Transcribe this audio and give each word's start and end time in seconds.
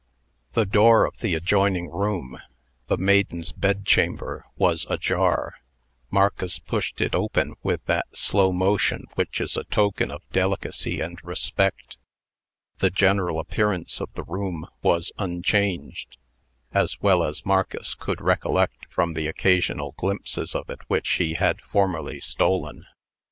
The 0.53 0.65
door 0.65 1.05
of 1.05 1.19
the 1.19 1.35
adjoining 1.35 1.91
room 1.91 2.39
the 2.87 2.97
maiden's 2.97 3.51
bedchamber 3.51 4.43
was 4.57 4.87
ajar. 4.89 5.57
Marcus 6.09 6.57
pushed 6.57 6.99
it 7.01 7.13
open 7.13 7.53
with 7.61 7.85
that 7.85 8.07
slow 8.17 8.51
motion 8.51 9.05
which 9.13 9.39
is 9.39 9.55
a 9.55 9.63
token 9.65 10.09
of 10.09 10.27
delicacy 10.31 11.01
and 11.01 11.19
respect. 11.23 11.99
The 12.79 12.89
general 12.89 13.37
appearance 13.39 14.01
of 14.01 14.11
the 14.13 14.23
room 14.23 14.65
was 14.81 15.11
unchanged, 15.19 16.17
as 16.73 16.99
well 16.99 17.23
as 17.23 17.45
Marcus 17.45 17.93
could 17.93 18.21
recollect 18.21 18.87
from 18.89 19.13
the 19.13 19.27
occasional 19.27 19.91
glimpses 19.97 20.55
of 20.55 20.67
it 20.71 20.79
which 20.87 21.07
he 21.07 21.35
had 21.35 21.61
formerly 21.61 22.19
stolen. 22.19 22.87